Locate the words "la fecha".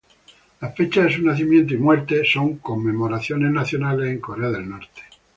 0.61-1.03